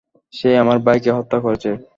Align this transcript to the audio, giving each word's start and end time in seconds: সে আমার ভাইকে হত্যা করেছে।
সে 0.33 0.49
আমার 0.57 0.77
ভাইকে 0.85 1.11
হত্যা 1.17 1.37
করেছে। 1.45 1.69